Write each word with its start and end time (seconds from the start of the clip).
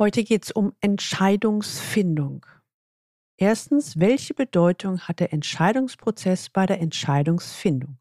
Heute 0.00 0.22
geht 0.22 0.44
es 0.44 0.52
um 0.52 0.74
Entscheidungsfindung. 0.80 2.46
Erstens, 3.36 3.98
welche 3.98 4.32
Bedeutung 4.32 5.00
hat 5.00 5.18
der 5.18 5.32
Entscheidungsprozess 5.32 6.50
bei 6.50 6.66
der 6.66 6.80
Entscheidungsfindung? 6.80 7.98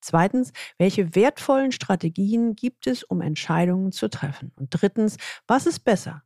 Zweitens, 0.00 0.52
welche 0.78 1.14
wertvollen 1.14 1.72
Strategien 1.72 2.56
gibt 2.56 2.86
es, 2.86 3.04
um 3.04 3.20
Entscheidungen 3.20 3.92
zu 3.92 4.08
treffen? 4.08 4.52
Und 4.56 4.68
drittens, 4.70 5.18
was 5.46 5.66
ist 5.66 5.80
besser? 5.80 6.22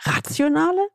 Rationale 0.00 0.88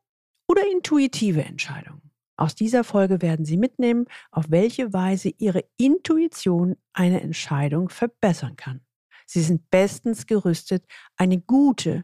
oder 0.46 0.70
intuitive 0.70 1.46
Entscheidungen? 1.46 2.12
Aus 2.36 2.55
dieser 2.55 2.84
Folge 2.84 3.21
werden 3.21 3.46
Sie 3.46 3.58
mitnehmen, 3.58 4.05
auf 4.32 4.48
welche 4.50 4.92
Weise 4.92 5.30
Ihre 5.38 5.64
Intuition 5.78 6.76
eine 6.92 7.21
Entscheidung 7.21 7.88
verbessern 7.88 8.58
kann. 8.58 8.82
Sie 9.26 9.42
sind 9.42 9.70
bestens 9.70 10.26
gerüstet, 10.26 10.86
eine 11.16 11.40
gute 11.40 12.04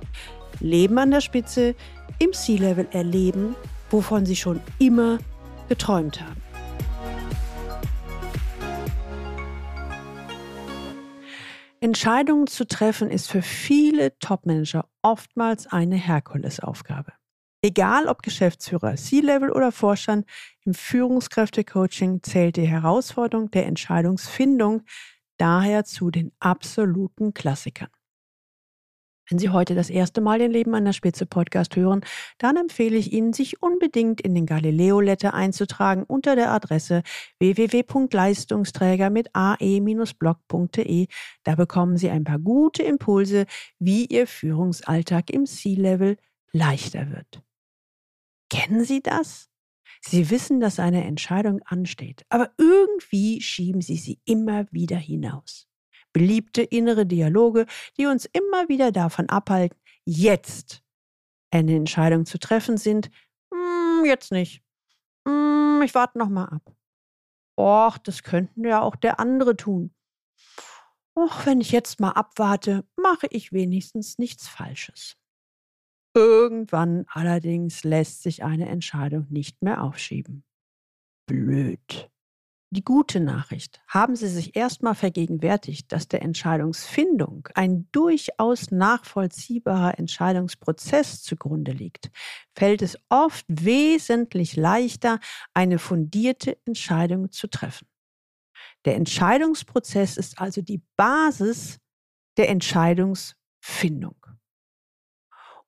Leben 0.61 0.97
an 0.97 1.11
der 1.11 1.21
Spitze, 1.21 1.75
im 2.19 2.33
Sea-Level 2.33 2.87
erleben, 2.91 3.55
wovon 3.89 4.25
sie 4.25 4.35
schon 4.35 4.61
immer 4.79 5.19
geträumt 5.67 6.21
haben. 6.21 6.41
Entscheidungen 11.83 12.45
zu 12.45 12.67
treffen 12.67 13.09
ist 13.09 13.29
für 13.29 13.41
viele 13.41 14.17
Topmanager 14.19 14.87
oftmals 15.01 15.65
eine 15.65 15.95
Herkulesaufgabe. 15.95 17.13
Egal 17.63 18.07
ob 18.07 18.21
Geschäftsführer, 18.21 18.95
C-Level 18.95 19.51
oder 19.51 19.71
Vorstand, 19.71 20.27
im 20.63 20.75
Führungskräftecoaching 20.75 22.21
zählt 22.21 22.57
die 22.57 22.67
Herausforderung 22.67 23.49
der 23.49 23.65
Entscheidungsfindung 23.65 24.83
daher 25.37 25.83
zu 25.83 26.11
den 26.11 26.31
absoluten 26.39 27.33
Klassikern. 27.33 27.89
Wenn 29.29 29.39
Sie 29.39 29.49
heute 29.49 29.75
das 29.75 29.89
erste 29.89 30.19
Mal 30.19 30.39
den 30.39 30.51
Leben 30.51 30.75
an 30.75 30.85
der 30.85 30.93
Spitze 30.93 31.25
Podcast 31.25 31.75
hören, 31.75 32.01
dann 32.37 32.57
empfehle 32.57 32.97
ich 32.97 33.13
Ihnen, 33.13 33.33
sich 33.33 33.61
unbedingt 33.61 34.21
in 34.21 34.35
den 34.35 34.45
Galileo 34.45 34.99
Letter 34.99 35.33
einzutragen 35.33 36.03
unter 36.03 36.35
der 36.35 36.51
Adresse 36.51 37.03
www.leistungsträger 37.39 39.09
mit 39.09 39.29
ae-blog.de. 39.33 41.07
Da 41.43 41.55
bekommen 41.55 41.97
Sie 41.97 42.09
ein 42.09 42.23
paar 42.23 42.39
gute 42.39 42.83
Impulse, 42.83 43.45
wie 43.79 44.05
Ihr 44.05 44.27
Führungsalltag 44.27 45.29
im 45.29 45.45
C-Level 45.45 46.17
leichter 46.51 47.11
wird. 47.11 47.41
Kennen 48.49 48.83
Sie 48.83 49.01
das? 49.01 49.49
Sie 50.01 50.29
wissen, 50.29 50.59
dass 50.59 50.79
eine 50.79 51.03
Entscheidung 51.05 51.61
ansteht, 51.63 52.25
aber 52.29 52.51
irgendwie 52.57 53.39
schieben 53.39 53.81
Sie 53.81 53.97
sie 53.97 54.19
immer 54.25 54.65
wieder 54.71 54.97
hinaus 54.97 55.70
beliebte 56.13 56.61
innere 56.61 57.05
Dialoge, 57.05 57.65
die 57.97 58.05
uns 58.05 58.25
immer 58.25 58.67
wieder 58.69 58.91
davon 58.91 59.29
abhalten, 59.29 59.77
jetzt 60.05 60.83
eine 61.51 61.75
Entscheidung 61.75 62.25
zu 62.25 62.39
treffen, 62.39 62.77
sind, 62.77 63.09
hm, 63.53 64.05
jetzt 64.05 64.31
nicht. 64.31 64.63
Hm, 65.27 65.81
ich 65.83 65.93
warte 65.93 66.17
noch 66.17 66.29
mal 66.29 66.45
ab. 66.45 66.75
Och, 67.59 67.97
das 67.97 68.23
könnten 68.23 68.65
ja 68.65 68.81
auch 68.81 68.95
der 68.95 69.19
andere 69.19 69.55
tun. 69.55 69.93
Och, 71.15 71.45
wenn 71.45 71.61
ich 71.61 71.71
jetzt 71.71 71.99
mal 71.99 72.11
abwarte, 72.11 72.85
mache 72.95 73.27
ich 73.29 73.51
wenigstens 73.51 74.17
nichts 74.17 74.47
Falsches. 74.47 75.17
Irgendwann 76.15 77.05
allerdings 77.07 77.83
lässt 77.83 78.23
sich 78.23 78.43
eine 78.43 78.67
Entscheidung 78.67 79.27
nicht 79.29 79.61
mehr 79.61 79.83
aufschieben. 79.83 80.43
Blöd. 81.25 82.10
Die 82.73 82.85
gute 82.85 83.19
Nachricht. 83.19 83.81
Haben 83.85 84.15
Sie 84.15 84.29
sich 84.29 84.55
erstmal 84.55 84.95
vergegenwärtigt, 84.95 85.91
dass 85.91 86.07
der 86.07 86.21
Entscheidungsfindung 86.21 87.49
ein 87.53 87.89
durchaus 87.91 88.71
nachvollziehbarer 88.71 89.99
Entscheidungsprozess 89.99 91.21
zugrunde 91.21 91.73
liegt, 91.73 92.11
fällt 92.55 92.81
es 92.81 92.97
oft 93.09 93.45
wesentlich 93.49 94.55
leichter, 94.55 95.19
eine 95.53 95.79
fundierte 95.79 96.57
Entscheidung 96.65 97.29
zu 97.31 97.47
treffen. 97.47 97.89
Der 98.85 98.95
Entscheidungsprozess 98.95 100.15
ist 100.15 100.39
also 100.39 100.61
die 100.61 100.81
Basis 100.95 101.77
der 102.37 102.47
Entscheidungsfindung. 102.47 104.15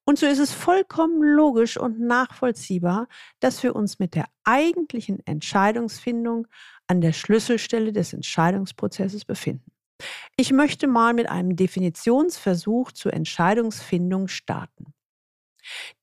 Und 0.06 0.20
so 0.20 0.26
ist 0.26 0.40
es 0.40 0.54
vollkommen 0.54 1.22
logisch 1.24 1.78
und 1.78 2.00
nachvollziehbar, 2.00 3.08
dass 3.40 3.64
wir 3.64 3.76
uns 3.76 4.00
mit 4.00 4.16
der 4.16 4.26
eigentlichen 4.44 5.26
Entscheidungsfindung 5.26 6.48
an 6.88 7.02
der 7.02 7.14
Schlüsselstelle 7.14 7.94
des 7.94 8.14
Entscheidungsprozesses 8.14 9.26
befinden. 9.26 9.72
Ich 10.36 10.52
möchte 10.52 10.88
mal 10.88 11.14
mit 11.14 11.30
einem 11.30 11.56
Definitionsversuch 11.56 12.92
zur 12.92 13.14
Entscheidungsfindung 13.14 14.28
starten. 14.28 14.94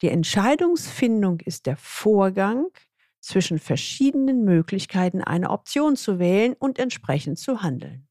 Die 0.02 0.08
Entscheidungsfindung 0.08 1.40
ist 1.40 1.66
der 1.66 1.76
Vorgang 1.76 2.66
zwischen 3.20 3.58
verschiedenen 3.58 4.44
Möglichkeiten 4.44 5.22
eine 5.22 5.50
Option 5.50 5.96
zu 5.96 6.18
wählen 6.18 6.54
und 6.58 6.78
entsprechend 6.78 7.38
zu 7.38 7.62
handeln. 7.62 8.08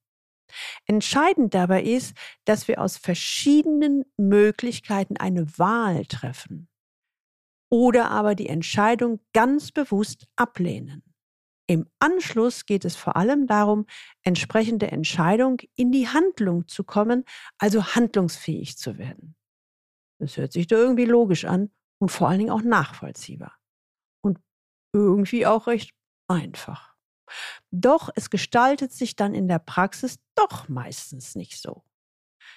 Entscheidend 0.86 1.54
dabei 1.54 1.84
ist, 1.84 2.16
dass 2.46 2.68
wir 2.68 2.82
aus 2.82 2.98
verschiedenen 2.98 4.06
Möglichkeiten 4.18 5.18
eine 5.18 5.58
Wahl 5.58 6.06
treffen 6.06 6.68
oder 7.70 8.10
aber 8.10 8.36
die 8.36 8.50
Entscheidung 8.50 9.20
ganz 9.34 9.72
bewusst 9.72 10.28
ablehnen. 10.36 11.04
Im 11.70 11.88
Anschluss 12.00 12.66
geht 12.66 12.84
es 12.84 12.96
vor 12.96 13.16
allem 13.16 13.46
darum, 13.46 13.86
entsprechende 14.24 14.90
Entscheidung 14.90 15.58
in 15.76 15.92
die 15.92 16.08
Handlung 16.08 16.68
zu 16.68 16.84
kommen, 16.84 17.26
also 17.60 17.86
handlungsfähig 17.94 18.76
zu 18.76 18.98
werden. 18.98 19.36
Das 20.20 20.36
hört 20.38 20.52
sich 20.52 20.66
da 20.66 20.78
irgendwie 20.78 21.06
logisch 21.06 21.46
an 21.46 21.70
und 22.02 22.10
vor 22.10 22.28
allen 22.28 22.40
Dingen 22.40 22.50
auch 22.50 22.64
nachvollziehbar. 22.64 23.56
Und 24.22 24.40
irgendwie 24.96 25.46
auch 25.46 25.68
recht 25.68 25.94
einfach. 26.28 26.96
Doch 27.70 28.10
es 28.16 28.32
gestaltet 28.32 28.92
sich 28.92 29.16
dann 29.16 29.36
in 29.36 29.48
der 29.48 29.60
Praxis 29.60 30.18
doch 30.34 30.70
meistens 30.70 31.36
nicht 31.36 31.62
so. 31.62 31.84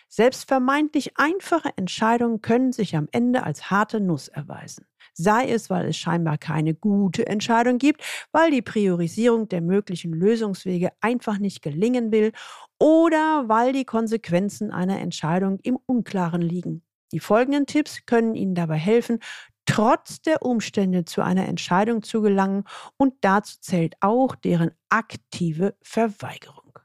Selbst 0.08 0.48
vermeintlich 0.48 1.18
einfache 1.18 1.76
Entscheidungen 1.76 2.40
können 2.40 2.72
sich 2.72 2.96
am 2.96 3.08
Ende 3.12 3.42
als 3.42 3.70
harte 3.70 4.00
Nuss 4.00 4.28
erweisen. 4.28 4.86
Sei 5.14 5.50
es, 5.50 5.68
weil 5.70 5.88
es 5.88 5.96
scheinbar 5.96 6.38
keine 6.38 6.74
gute 6.74 7.26
Entscheidung 7.26 7.78
gibt, 7.78 8.02
weil 8.32 8.50
die 8.50 8.62
Priorisierung 8.62 9.48
der 9.48 9.60
möglichen 9.60 10.12
Lösungswege 10.12 10.90
einfach 11.00 11.38
nicht 11.38 11.62
gelingen 11.62 12.12
will 12.12 12.32
oder 12.78 13.44
weil 13.48 13.72
die 13.72 13.84
Konsequenzen 13.84 14.70
einer 14.70 15.00
Entscheidung 15.00 15.58
im 15.62 15.78
Unklaren 15.86 16.42
liegen. 16.42 16.82
Die 17.12 17.20
folgenden 17.20 17.66
Tipps 17.66 18.06
können 18.06 18.34
Ihnen 18.34 18.54
dabei 18.54 18.76
helfen, 18.76 19.18
trotz 19.66 20.22
der 20.22 20.42
Umstände 20.42 21.04
zu 21.04 21.22
einer 21.22 21.46
Entscheidung 21.46 22.02
zu 22.02 22.22
gelangen 22.22 22.64
und 22.96 23.14
dazu 23.20 23.58
zählt 23.60 23.94
auch 24.00 24.34
deren 24.34 24.72
aktive 24.88 25.76
Verweigerung. 25.82 26.78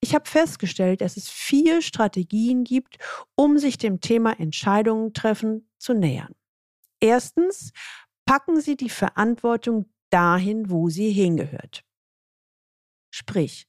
Ich 0.00 0.14
habe 0.14 0.28
festgestellt, 0.28 1.02
dass 1.02 1.16
es 1.16 1.28
vier 1.28 1.82
Strategien 1.82 2.64
gibt, 2.64 2.96
um 3.34 3.58
sich 3.58 3.76
dem 3.76 4.00
Thema 4.00 4.38
Entscheidungen 4.40 5.12
treffen 5.12 5.68
zu 5.78 5.92
nähern. 5.92 6.34
Erstens, 7.00 7.72
packen 8.26 8.60
Sie 8.60 8.76
die 8.76 8.90
Verantwortung 8.90 9.92
dahin, 10.10 10.70
wo 10.70 10.88
sie 10.88 11.10
hingehört. 11.10 11.82
Sprich, 13.12 13.66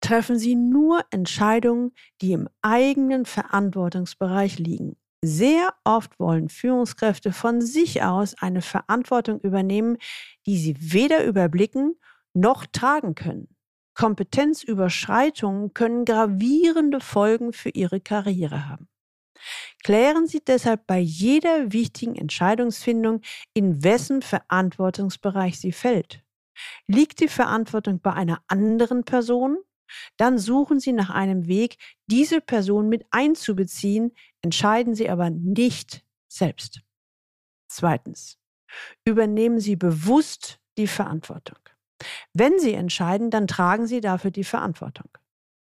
treffen 0.00 0.38
Sie 0.38 0.56
nur 0.56 1.04
Entscheidungen, 1.10 1.92
die 2.20 2.32
im 2.32 2.48
eigenen 2.62 3.26
Verantwortungsbereich 3.26 4.58
liegen 4.58 4.96
sehr 5.24 5.74
oft 5.84 6.18
wollen 6.18 6.48
Führungskräfte 6.48 7.32
von 7.32 7.60
sich 7.60 8.02
aus 8.02 8.34
eine 8.40 8.60
Verantwortung 8.60 9.40
übernehmen, 9.40 9.96
die 10.46 10.58
sie 10.58 10.92
weder 10.92 11.24
überblicken 11.24 11.94
noch 12.34 12.66
tragen 12.66 13.14
können. 13.14 13.56
Kompetenzüberschreitungen 13.94 15.74
können 15.74 16.04
gravierende 16.04 17.00
Folgen 17.00 17.52
für 17.52 17.68
Ihre 17.68 18.00
Karriere 18.00 18.68
haben. 18.68 18.88
Klären 19.82 20.26
Sie 20.26 20.40
deshalb 20.44 20.86
bei 20.86 20.98
jeder 20.98 21.72
wichtigen 21.72 22.16
Entscheidungsfindung, 22.16 23.20
in 23.54 23.82
wessen 23.82 24.22
Verantwortungsbereich 24.22 25.58
sie 25.58 25.72
fällt. 25.72 26.22
Liegt 26.86 27.20
die 27.20 27.28
Verantwortung 27.28 28.00
bei 28.00 28.12
einer 28.12 28.42
anderen 28.46 29.04
Person 29.04 29.58
dann 30.16 30.38
suchen 30.38 30.80
Sie 30.80 30.92
nach 30.92 31.10
einem 31.10 31.46
Weg, 31.46 31.76
diese 32.06 32.40
Person 32.40 32.88
mit 32.88 33.04
einzubeziehen, 33.10 34.12
entscheiden 34.42 34.94
Sie 34.94 35.08
aber 35.08 35.30
nicht 35.30 36.04
selbst. 36.28 36.80
Zweitens. 37.68 38.38
Übernehmen 39.04 39.60
Sie 39.60 39.76
bewusst 39.76 40.58
die 40.78 40.86
Verantwortung. 40.86 41.58
Wenn 42.32 42.58
Sie 42.58 42.72
entscheiden, 42.72 43.30
dann 43.30 43.46
tragen 43.46 43.86
Sie 43.86 44.00
dafür 44.00 44.30
die 44.30 44.44
Verantwortung. 44.44 45.10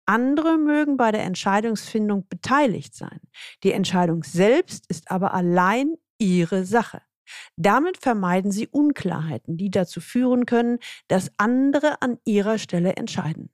Andere 0.10 0.58
mögen 0.58 0.98
bei 0.98 1.12
der 1.12 1.22
Entscheidungsfindung 1.22 2.28
beteiligt 2.28 2.96
sein. 2.96 3.20
Die 3.64 3.74
Entscheidung 3.74 4.24
selbst 4.24 4.88
ist 4.88 5.12
aber 5.12 5.36
allein 5.36 5.98
Ihre 6.18 6.66
Sache. 6.66 7.04
Damit 7.58 7.98
vermeiden 7.98 8.52
Sie 8.52 8.68
Unklarheiten, 8.68 9.56
die 9.56 9.70
dazu 9.70 10.02
führen 10.02 10.48
können, 10.48 10.80
dass 11.10 11.32
andere 11.38 12.02
an 12.02 12.18
Ihrer 12.26 12.58
Stelle 12.58 12.96
entscheiden. 12.96 13.52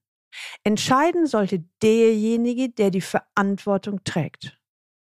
Entscheiden 0.64 1.28
sollte 1.28 1.66
derjenige, 1.82 2.70
der 2.70 2.90
die 2.90 3.02
Verantwortung 3.02 4.06
trägt. 4.06 4.58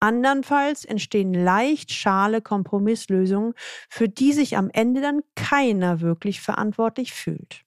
Andernfalls 0.00 0.84
entstehen 0.84 1.32
leicht 1.32 1.92
schale 1.92 2.42
Kompromisslösungen, 2.42 3.54
für 3.88 4.10
die 4.10 4.34
sich 4.34 4.58
am 4.58 4.68
Ende 4.70 5.00
dann 5.00 5.22
keiner 5.34 6.02
wirklich 6.02 6.42
verantwortlich 6.42 7.14
fühlt. 7.14 7.64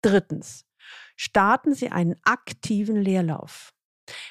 Drittens. 0.00 0.67
Starten 1.16 1.74
Sie 1.74 1.90
einen 1.90 2.16
aktiven 2.24 2.96
Leerlauf. 2.96 3.72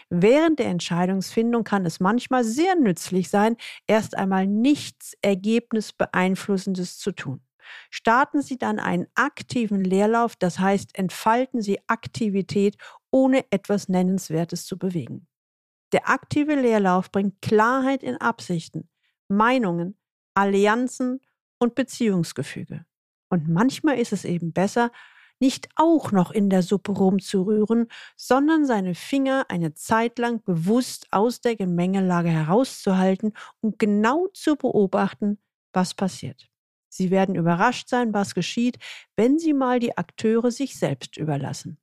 Während 0.10 0.60
der 0.60 0.68
Entscheidungsfindung 0.68 1.64
kann 1.64 1.86
es 1.86 2.00
manchmal 2.00 2.44
sehr 2.44 2.76
nützlich 2.76 3.30
sein, 3.30 3.58
erst 3.86 4.18
einmal 4.18 4.48
nichts 4.48 5.16
Ergebnisbeeinflussendes 5.22 6.98
zu 6.98 7.12
tun. 7.12 7.42
Starten 7.90 8.42
Sie 8.42 8.58
dann 8.58 8.80
einen 8.80 9.08
aktiven 9.16 9.84
Leerlauf, 9.84 10.36
das 10.36 10.60
heißt, 10.60 10.98
entfalten 10.98 11.62
Sie 11.62 11.80
Aktivität, 11.88 12.78
ohne 13.12 13.46
etwas 13.52 13.90
Nennenswertes 13.90 14.66
zu 14.66 14.78
bewegen. 14.78 15.28
Der 15.92 16.10
aktive 16.10 16.56
Leerlauf 16.56 17.12
bringt 17.12 17.42
Klarheit 17.42 18.04
in 18.04 18.18
Absichten, 18.18 18.90
Meinungen, 19.28 19.98
Allianzen 20.34 21.22
und 21.60 21.76
Beziehungsgefüge. 21.76 22.86
Und 23.30 23.50
manchmal 23.50 23.98
ist 23.98 24.14
es 24.14 24.26
eben 24.26 24.54
besser, 24.54 24.92
nicht 25.40 25.70
auch 25.76 26.12
noch 26.12 26.32
in 26.32 26.50
der 26.50 26.64
Suppe 26.64 26.92
rumzurühren, 26.92 27.88
sondern 28.16 28.66
seine 28.66 28.96
Finger 28.96 29.46
eine 29.50 29.74
Zeit 29.74 30.20
lang 30.20 30.44
bewusst 30.44 31.08
aus 31.12 31.42
der 31.42 31.56
Gemengelage 31.56 32.30
herauszuhalten 32.30 33.34
und 33.62 33.80
genau 33.80 34.28
zu 34.34 34.56
beobachten, 34.56 35.38
was 35.74 35.94
passiert. 35.94 36.50
Sie 36.90 37.12
werden 37.12 37.36
überrascht 37.36 37.90
sein, 37.90 38.14
was 38.14 38.34
geschieht, 38.34 38.80
wenn 39.16 39.38
Sie 39.38 39.54
mal 39.54 39.80
die 39.80 39.98
Akteure 39.98 40.52
sich 40.52 40.78
selbst 40.78 41.18
überlassen. 41.18 41.78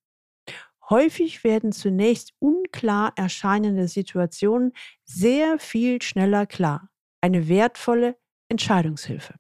Häufig 0.91 1.45
werden 1.45 1.73
zunächst 1.73 2.35
unklar 2.41 3.13
erscheinende 3.17 3.89
Situationen 3.89 4.73
sehr 5.05 5.59
viel 5.59 6.03
schneller 6.03 6.47
klar. 6.47 6.91
Eine 7.21 7.49
wertvolle 7.49 8.19
Entscheidungshilfe. 8.49 9.35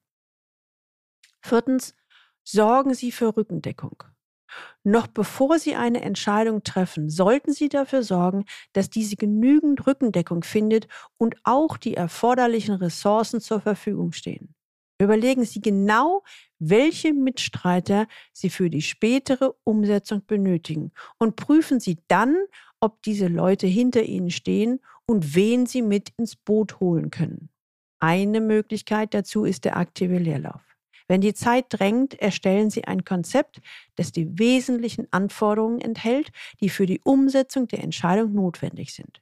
Viertens, 1.42 1.94
sorgen 2.44 2.94
Sie 2.94 3.10
für 3.10 3.36
Rückendeckung. 3.36 4.04
Noch 4.84 5.06
bevor 5.06 5.58
Sie 5.58 5.74
eine 5.74 6.02
Entscheidung 6.02 6.62
treffen, 6.62 7.10
sollten 7.10 7.52
Sie 7.52 7.68
dafür 7.68 8.02
sorgen, 8.02 8.44
dass 8.72 8.90
diese 8.90 9.16
genügend 9.16 9.86
Rückendeckung 9.86 10.44
findet 10.44 10.86
und 11.18 11.36
auch 11.44 11.76
die 11.76 11.94
erforderlichen 11.94 12.74
Ressourcen 12.74 13.40
zur 13.40 13.60
Verfügung 13.60 14.12
stehen. 14.12 14.54
Überlegen 15.00 15.44
Sie 15.44 15.60
genau, 15.60 16.22
welche 16.58 17.12
Mitstreiter 17.12 18.06
Sie 18.32 18.48
für 18.48 18.70
die 18.70 18.82
spätere 18.82 19.54
Umsetzung 19.64 20.24
benötigen 20.24 20.92
und 21.18 21.36
prüfen 21.36 21.80
Sie 21.80 21.98
dann, 22.06 22.36
ob 22.78 23.02
diese 23.02 23.26
Leute 23.26 23.66
hinter 23.66 24.02
Ihnen 24.02 24.30
stehen 24.30 24.80
und 25.06 25.34
wen 25.34 25.66
Sie 25.66 25.82
mit 25.82 26.12
ins 26.16 26.36
Boot 26.36 26.78
holen 26.78 27.10
können. 27.10 27.48
Eine 27.98 28.40
Möglichkeit 28.40 29.14
dazu 29.14 29.44
ist 29.44 29.64
der 29.64 29.76
aktive 29.76 30.18
Leerlauf. 30.18 30.73
Wenn 31.06 31.20
die 31.20 31.34
Zeit 31.34 31.66
drängt, 31.68 32.14
erstellen 32.14 32.70
Sie 32.70 32.84
ein 32.84 33.04
Konzept, 33.04 33.60
das 33.96 34.12
die 34.12 34.38
wesentlichen 34.38 35.06
Anforderungen 35.10 35.80
enthält, 35.80 36.30
die 36.60 36.70
für 36.70 36.86
die 36.86 37.00
Umsetzung 37.04 37.68
der 37.68 37.82
Entscheidung 37.82 38.32
notwendig 38.32 38.94
sind. 38.94 39.20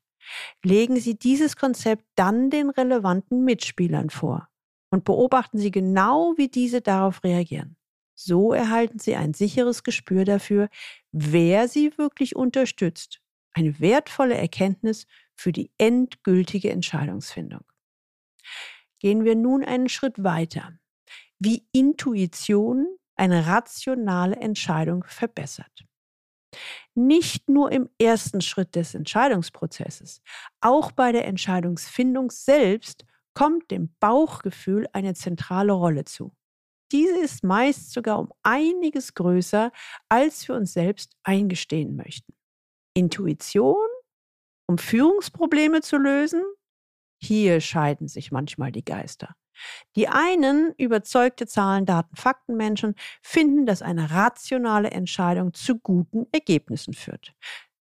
Legen 0.62 0.96
Sie 0.96 1.18
dieses 1.18 1.56
Konzept 1.56 2.04
dann 2.14 2.50
den 2.50 2.70
relevanten 2.70 3.44
Mitspielern 3.44 4.10
vor 4.10 4.48
und 4.90 5.04
beobachten 5.04 5.58
Sie 5.58 5.72
genau, 5.72 6.34
wie 6.36 6.48
diese 6.48 6.80
darauf 6.80 7.24
reagieren. 7.24 7.76
So 8.14 8.52
erhalten 8.52 9.00
Sie 9.00 9.16
ein 9.16 9.34
sicheres 9.34 9.82
Gespür 9.82 10.24
dafür, 10.24 10.68
wer 11.10 11.66
Sie 11.66 11.98
wirklich 11.98 12.36
unterstützt. 12.36 13.20
Eine 13.54 13.80
wertvolle 13.80 14.36
Erkenntnis 14.36 15.06
für 15.34 15.50
die 15.50 15.72
endgültige 15.78 16.70
Entscheidungsfindung. 16.70 17.64
Gehen 19.00 19.24
wir 19.24 19.34
nun 19.34 19.64
einen 19.64 19.88
Schritt 19.88 20.22
weiter 20.22 20.78
wie 21.44 21.66
Intuition 21.72 22.86
eine 23.16 23.46
rationale 23.46 24.36
Entscheidung 24.36 25.04
verbessert. 25.04 25.84
Nicht 26.94 27.48
nur 27.48 27.72
im 27.72 27.88
ersten 27.98 28.40
Schritt 28.40 28.76
des 28.76 28.94
Entscheidungsprozesses, 28.94 30.22
auch 30.60 30.92
bei 30.92 31.10
der 31.10 31.26
Entscheidungsfindung 31.26 32.30
selbst 32.30 33.04
kommt 33.34 33.70
dem 33.70 33.94
Bauchgefühl 33.98 34.86
eine 34.92 35.14
zentrale 35.14 35.72
Rolle 35.72 36.04
zu. 36.04 36.32
Diese 36.92 37.18
ist 37.18 37.42
meist 37.42 37.92
sogar 37.92 38.18
um 38.18 38.32
einiges 38.42 39.14
größer, 39.14 39.72
als 40.10 40.46
wir 40.46 40.54
uns 40.54 40.74
selbst 40.74 41.16
eingestehen 41.24 41.96
möchten. 41.96 42.34
Intuition, 42.94 43.88
um 44.68 44.78
Führungsprobleme 44.78 45.80
zu 45.80 45.96
lösen? 45.96 46.42
Hier 47.20 47.60
scheiden 47.60 48.08
sich 48.08 48.30
manchmal 48.30 48.70
die 48.70 48.84
Geister. 48.84 49.34
Die 49.96 50.08
einen, 50.08 50.72
überzeugte 50.78 51.46
Zahlen, 51.46 51.86
Daten, 51.86 52.16
Faktenmenschen, 52.16 52.94
finden, 53.20 53.66
dass 53.66 53.82
eine 53.82 54.10
rationale 54.10 54.90
Entscheidung 54.90 55.54
zu 55.54 55.78
guten 55.78 56.26
Ergebnissen 56.32 56.94
führt. 56.94 57.34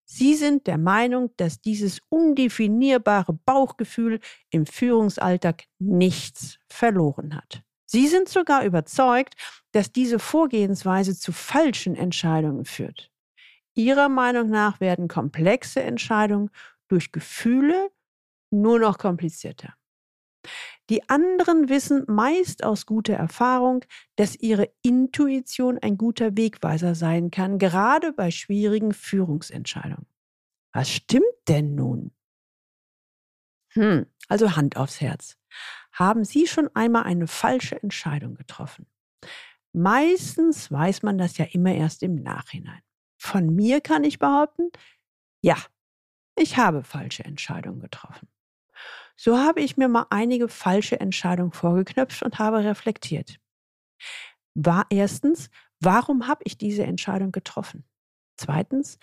Sie 0.05 0.35
sind 0.35 0.67
der 0.67 0.79
Meinung, 0.79 1.31
dass 1.39 1.61
dieses 1.61 2.01
undefinierbare 2.09 3.33
Bauchgefühl 3.33 4.21
im 4.51 4.67
Führungsalltag 4.67 5.65
nichts 5.79 6.59
verloren 6.69 7.35
hat. 7.35 7.63
Sie 7.87 8.07
sind 8.07 8.29
sogar 8.29 8.65
überzeugt, 8.65 9.35
dass 9.73 9.93
diese 9.93 10.19
Vorgehensweise 10.19 11.19
zu 11.19 11.33
falschen 11.33 11.97
Entscheidungen 11.97 12.65
führt. 12.65 13.11
Ihrer 13.75 14.09
Meinung 14.09 14.51
nach 14.51 14.81
werden 14.81 15.09
komplexe 15.09 15.83
Entscheidungen 15.83 16.51
durch 16.89 17.11
Gefühle 17.11 17.91
nur 18.51 18.79
noch 18.79 18.99
komplizierter. 18.99 19.75
Die 20.91 21.09
anderen 21.09 21.69
wissen 21.69 22.05
meist 22.07 22.63
aus 22.63 22.85
guter 22.85 23.15
Erfahrung, 23.15 23.85
dass 24.17 24.37
ihre 24.37 24.71
Intuition 24.83 25.79
ein 25.79 25.97
guter 25.97 26.37
Wegweiser 26.37 26.95
sein 26.95 27.31
kann, 27.31 27.59
gerade 27.59 28.13
bei 28.13 28.31
schwierigen 28.31 28.93
Führungsentscheidungen. 28.93 30.07
Was 30.73 30.91
stimmt 30.91 31.25
denn 31.49 31.75
nun? 31.75 32.13
Hm, 33.73 34.07
also 34.29 34.57
Hand 34.57 34.77
aufs 34.77 35.01
Herz. 35.01 35.37
Haben 35.93 36.25
Sie 36.25 36.47
schon 36.47 36.69
einmal 36.75 37.05
eine 37.05 37.27
falsche 37.27 37.81
Entscheidung 37.83 38.35
getroffen? 38.35 38.87
Meistens 39.73 40.71
weiß 40.71 41.03
man 41.03 41.19
das 41.19 41.39
ja 41.39 41.47
immer 41.47 41.75
erst 41.75 42.03
im 42.03 42.17
Nachhinein. 42.17 42.81
Von 43.17 43.55
mir 43.55 43.81
kann 43.81 44.05
ich 44.05 44.19
behaupten, 44.19 44.71
ja, 45.43 45.57
ich 46.37 46.57
habe 46.57 46.83
falsche 46.85 47.25
Entscheidungen 47.25 47.81
getroffen. 47.81 48.29
So 49.17 49.39
habe 49.39 49.61
ich 49.61 49.77
mir 49.77 49.89
mal 49.89 50.07
einige 50.11 50.49
falsche 50.49 50.99
Entscheidungen 50.99 51.53
vorgeknöpft 51.53 52.23
und 52.23 52.39
habe 52.39 52.65
reflektiert. 52.65 53.39
War 54.55 54.87
erstens, 54.91 55.51
warum 55.81 56.27
habe 56.27 56.43
ich 56.45 56.59
diese 56.59 56.85
Entscheidung 56.85 57.33
getroffen? 57.33 57.85
Zweitens, 58.37 58.99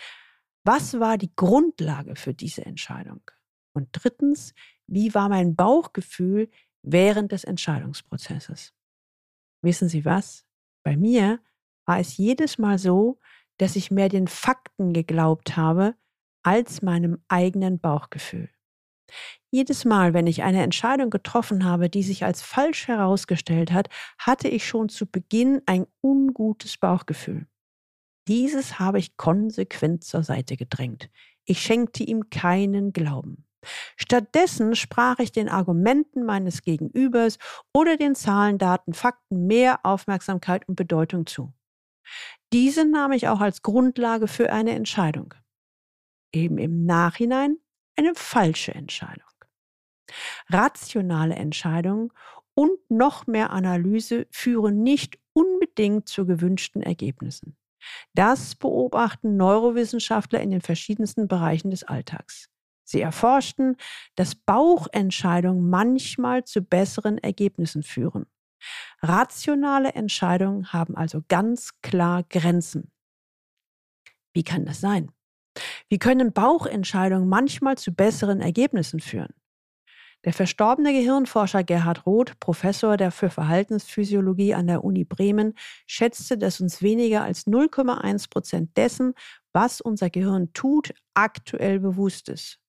was 0.64 1.00
war 1.00 1.18
die 1.18 1.34
Grundlage 1.36 2.16
für 2.16 2.34
diese 2.34 2.66
Entscheidung? 2.66 3.22
Und 3.74 3.90
drittens, 3.94 4.54
wie 4.88 5.14
war 5.14 5.30
mein 5.30 5.56
Bauchgefühl 5.56 6.50
während 6.84 7.32
des 7.32 7.44
Entscheidungsprozesses? 7.44 8.74
Wissen 9.64 9.90
Sie 9.90 10.06
was? 10.06 10.46
Bei 10.84 10.98
mir 10.98 11.40
war 11.86 12.00
es 12.00 12.18
jedes 12.18 12.58
Mal 12.58 12.78
so, 12.78 13.20
dass 13.58 13.76
ich 13.76 13.92
mehr 13.92 14.10
den 14.10 14.28
Fakten 14.28 14.94
geglaubt 14.94 15.56
habe 15.56 15.96
als 16.44 16.82
meinem 16.82 17.24
eigenen 17.28 17.80
Bauchgefühl. 17.80 18.50
Jedes 19.52 19.86
Mal, 19.86 20.14
wenn 20.14 20.28
ich 20.28 20.44
eine 20.44 20.64
Entscheidung 20.64 21.10
getroffen 21.10 21.66
habe, 21.66 21.90
die 21.90 22.04
sich 22.04 22.24
als 22.24 22.42
falsch 22.42 22.88
herausgestellt 22.88 23.72
hat, 23.72 23.90
hatte 24.18 24.48
ich 24.48 24.66
schon 24.68 24.90
zu 24.90 25.06
Beginn 25.06 25.62
ein 25.66 25.88
ungutes 26.02 26.78
Bauchgefühl. 26.78 27.48
Dieses 28.28 28.80
habe 28.80 29.00
ich 29.00 29.18
konsequent 29.18 30.04
zur 30.04 30.24
Seite 30.24 30.56
gedrängt. 30.56 31.10
Ich 31.46 31.62
schenkte 31.62 32.04
ihm 32.04 32.30
keinen 32.30 32.94
Glauben. 32.94 33.46
Stattdessen 33.96 34.76
sprach 34.76 35.20
ich 35.20 35.32
den 35.32 35.50
Argumenten 35.50 36.24
meines 36.24 36.62
Gegenübers 36.64 37.38
oder 37.74 37.98
den 37.98 38.16
Zahlen, 38.16 38.58
Daten, 38.58 38.94
Fakten 38.94 39.48
mehr 39.48 39.80
Aufmerksamkeit 39.84 40.68
und 40.68 40.76
Bedeutung 40.76 41.26
zu. 41.26 41.54
Diese 42.54 42.86
nahm 42.86 43.12
ich 43.12 43.28
auch 43.28 43.40
als 43.40 43.62
Grundlage 43.62 44.28
für 44.28 44.52
eine 44.52 44.72
Entscheidung. 44.72 45.34
Eben 46.34 46.58
im 46.58 46.86
Nachhinein 46.86 47.58
eine 47.96 48.14
falsche 48.16 48.74
Entscheidung. 48.74 49.28
Rationale 50.50 51.36
Entscheidungen 51.36 52.12
und 52.54 52.78
noch 52.90 53.28
mehr 53.28 53.52
Analyse 53.52 54.28
führen 54.32 54.84
nicht 54.84 55.18
unbedingt 55.34 56.10
zu 56.10 56.26
gewünschten 56.26 56.84
Ergebnissen. 56.84 57.58
Das 58.14 58.56
beobachten 58.56 59.38
Neurowissenschaftler 59.38 60.42
in 60.42 60.52
den 60.52 60.62
verschiedensten 60.62 61.28
Bereichen 61.28 61.72
des 61.72 61.84
Alltags. 61.84 62.50
Sie 62.84 63.02
erforschten, 63.02 63.78
dass 64.16 64.36
Bauchentscheidungen 64.36 65.70
manchmal 65.70 66.44
zu 66.44 66.62
besseren 66.62 67.18
Ergebnissen 67.18 67.84
führen. 67.84 68.26
Rationale 69.02 69.94
Entscheidungen 69.94 70.74
haben 70.74 70.96
also 70.96 71.22
ganz 71.28 71.72
klar 71.82 72.24
Grenzen. 72.24 72.92
Wie 74.34 74.44
kann 74.44 74.66
das 74.66 74.82
sein? 74.82 75.12
Wie 75.92 76.00
können 76.00 76.32
Bauchentscheidungen 76.32 77.28
manchmal 77.28 77.78
zu 77.78 77.92
besseren 77.94 78.40
Ergebnissen 78.40 79.02
führen? 79.02 79.34
Der 80.24 80.32
verstorbene 80.32 80.94
Gehirnforscher 80.94 81.66
Gerhard 81.66 82.06
Roth, 82.06 82.40
Professor 82.40 82.96
der 82.96 83.12
für 83.12 83.30
Verhaltensphysiologie 83.30 84.54
an 84.54 84.68
der 84.68 84.86
Uni 84.86 85.04
Bremen, 85.04 85.54
schätzte, 85.86 86.38
dass 86.38 86.62
uns 86.62 86.82
weniger 86.82 87.24
als 87.24 87.46
0,1 87.46 88.30
Prozent 88.30 88.78
dessen, 88.78 89.16
was 89.52 89.82
unser 89.82 90.10
Gehirn 90.10 90.54
tut, 90.54 90.94
aktuell 91.14 91.82
bewusst 91.82 92.30
ist. 92.30 92.60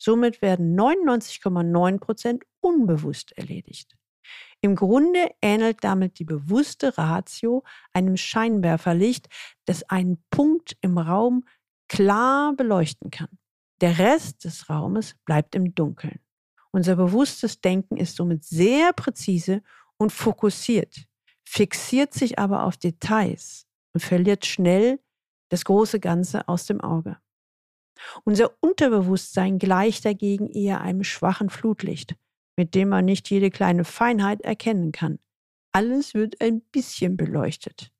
Somit 0.00 0.40
werden 0.40 0.78
99,9 0.78 1.98
Prozent 1.98 2.44
unbewusst 2.60 3.36
erledigt. 3.36 3.96
Im 4.60 4.76
Grunde 4.76 5.30
ähnelt 5.42 5.78
damit 5.82 6.20
die 6.20 6.24
bewusste 6.24 6.96
Ratio 6.96 7.64
einem 7.92 8.16
Scheinwerferlicht, 8.16 9.26
das 9.64 9.82
einen 9.90 10.22
Punkt 10.30 10.76
im 10.80 10.98
Raum 10.98 11.44
klar 11.88 12.54
beleuchten 12.54 13.10
kann. 13.10 13.38
Der 13.80 13.98
Rest 13.98 14.44
des 14.44 14.68
Raumes 14.68 15.14
bleibt 15.24 15.54
im 15.54 15.74
Dunkeln. 15.74 16.20
Unser 16.70 16.96
bewusstes 16.96 17.60
Denken 17.60 17.96
ist 17.96 18.16
somit 18.16 18.44
sehr 18.44 18.92
präzise 18.92 19.62
und 19.96 20.12
fokussiert, 20.12 21.06
fixiert 21.44 22.12
sich 22.14 22.38
aber 22.38 22.64
auf 22.64 22.76
Details 22.76 23.66
und 23.94 24.00
verliert 24.00 24.46
schnell 24.46 25.00
das 25.48 25.64
große 25.64 25.98
Ganze 25.98 26.46
aus 26.48 26.66
dem 26.66 26.80
Auge. 26.80 27.18
Unser 28.24 28.52
Unterbewusstsein 28.60 29.58
gleicht 29.58 30.04
dagegen 30.04 30.48
eher 30.50 30.80
einem 30.80 31.04
schwachen 31.04 31.50
Flutlicht, 31.50 32.16
mit 32.56 32.74
dem 32.74 32.90
man 32.90 33.04
nicht 33.04 33.30
jede 33.30 33.50
kleine 33.50 33.84
Feinheit 33.84 34.42
erkennen 34.42 34.92
kann. 34.92 35.18
Alles 35.72 36.14
wird 36.14 36.40
ein 36.40 36.60
bisschen 36.60 37.16
beleuchtet. 37.16 37.92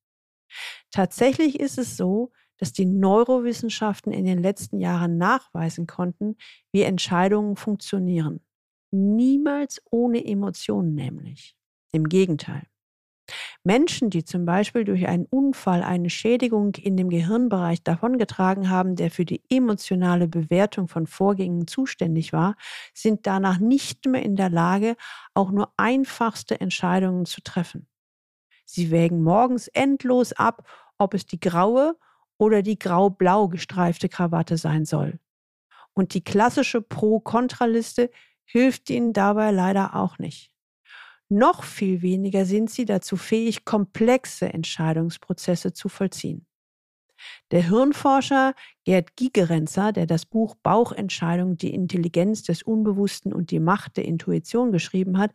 Tatsächlich 0.90 1.58
ist 1.60 1.78
es 1.78 1.96
so, 1.96 2.32
dass 2.58 2.72
die 2.72 2.86
Neurowissenschaften 2.86 4.12
in 4.12 4.24
den 4.24 4.42
letzten 4.42 4.78
Jahren 4.78 5.16
nachweisen 5.16 5.86
konnten, 5.86 6.36
wie 6.72 6.82
Entscheidungen 6.82 7.56
funktionieren. 7.56 8.40
Niemals 8.90 9.82
ohne 9.90 10.24
Emotionen 10.24 10.94
nämlich. 10.94 11.54
Im 11.92 12.08
Gegenteil. 12.08 12.66
Menschen, 13.64 14.10
die 14.10 14.24
zum 14.24 14.44
Beispiel 14.44 14.84
durch 14.84 15.06
einen 15.06 15.26
Unfall 15.26 15.82
eine 15.82 16.10
Schädigung 16.10 16.74
in 16.76 16.96
dem 16.96 17.10
Gehirnbereich 17.10 17.82
davongetragen 17.82 18.70
haben, 18.70 18.96
der 18.96 19.10
für 19.10 19.24
die 19.24 19.42
emotionale 19.50 20.28
Bewertung 20.28 20.88
von 20.88 21.06
Vorgängen 21.06 21.66
zuständig 21.66 22.32
war, 22.32 22.56
sind 22.94 23.26
danach 23.26 23.58
nicht 23.58 24.06
mehr 24.06 24.22
in 24.22 24.36
der 24.36 24.50
Lage, 24.50 24.96
auch 25.34 25.50
nur 25.50 25.72
einfachste 25.76 26.60
Entscheidungen 26.60 27.26
zu 27.26 27.42
treffen. 27.42 27.86
Sie 28.64 28.90
wägen 28.90 29.22
morgens 29.22 29.68
endlos 29.68 30.32
ab, 30.32 30.66
ob 30.98 31.14
es 31.14 31.26
die 31.26 31.40
graue 31.40 31.96
oder 32.38 32.62
die 32.62 32.78
grau-blau 32.78 33.48
gestreifte 33.48 34.08
Krawatte 34.08 34.56
sein 34.56 34.84
soll. 34.84 35.18
Und 35.92 36.14
die 36.14 36.24
klassische 36.24 36.80
Pro-Kontra-Liste 36.80 38.10
hilft 38.44 38.88
ihnen 38.88 39.12
dabei 39.12 39.50
leider 39.50 39.94
auch 39.96 40.18
nicht. 40.18 40.52
Noch 41.28 41.64
viel 41.64 42.00
weniger 42.00 42.46
sind 42.46 42.70
sie 42.70 42.86
dazu 42.86 43.16
fähig, 43.16 43.66
komplexe 43.66 44.52
Entscheidungsprozesse 44.52 45.74
zu 45.74 45.90
vollziehen. 45.90 46.47
Der 47.50 47.68
Hirnforscher 47.68 48.54
Gerd 48.84 49.16
Gigerenzer, 49.16 49.92
der 49.92 50.06
das 50.06 50.26
Buch 50.26 50.54
Bauchentscheidung, 50.62 51.56
die 51.56 51.74
Intelligenz 51.74 52.42
des 52.42 52.62
Unbewussten 52.62 53.32
und 53.32 53.50
die 53.50 53.60
Macht 53.60 53.96
der 53.96 54.04
Intuition 54.04 54.72
geschrieben 54.72 55.18
hat, 55.18 55.32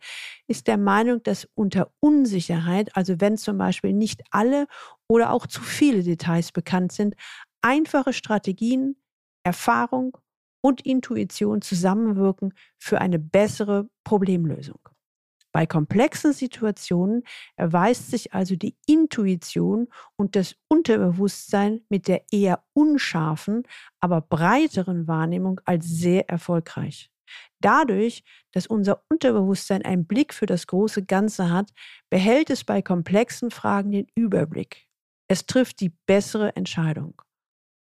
ist 0.48 0.66
der 0.66 0.78
Meinung, 0.78 1.22
dass 1.22 1.48
unter 1.54 1.90
Unsicherheit, 2.00 2.96
also 2.96 3.20
wenn 3.20 3.36
zum 3.36 3.58
Beispiel 3.58 3.92
nicht 3.92 4.22
alle 4.30 4.66
oder 5.08 5.32
auch 5.32 5.46
zu 5.46 5.60
viele 5.60 6.02
Details 6.02 6.52
bekannt 6.52 6.92
sind, 6.92 7.14
einfache 7.62 8.12
Strategien, 8.12 8.96
Erfahrung 9.44 10.16
und 10.62 10.80
Intuition 10.86 11.60
zusammenwirken 11.62 12.54
für 12.78 13.00
eine 13.00 13.18
bessere 13.18 13.88
Problemlösung. 14.02 14.80
Bei 15.54 15.66
komplexen 15.66 16.32
Situationen 16.32 17.22
erweist 17.54 18.10
sich 18.10 18.34
also 18.34 18.56
die 18.56 18.76
Intuition 18.86 19.86
und 20.16 20.34
das 20.34 20.56
Unterbewusstsein 20.66 21.82
mit 21.88 22.08
der 22.08 22.24
eher 22.32 22.64
unscharfen, 22.72 23.62
aber 24.00 24.20
breiteren 24.20 25.06
Wahrnehmung 25.06 25.60
als 25.64 25.86
sehr 25.86 26.28
erfolgreich. 26.28 27.08
Dadurch, 27.60 28.24
dass 28.52 28.66
unser 28.66 29.04
Unterbewusstsein 29.08 29.84
einen 29.84 30.06
Blick 30.06 30.34
für 30.34 30.46
das 30.46 30.66
große 30.66 31.04
Ganze 31.04 31.50
hat, 31.50 31.72
behält 32.10 32.50
es 32.50 32.64
bei 32.64 32.82
komplexen 32.82 33.52
Fragen 33.52 33.92
den 33.92 34.08
Überblick. 34.16 34.88
Es 35.28 35.46
trifft 35.46 35.80
die 35.80 35.92
bessere 36.06 36.56
Entscheidung. 36.56 37.22